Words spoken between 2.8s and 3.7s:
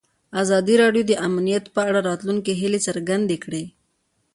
څرګندې کړې.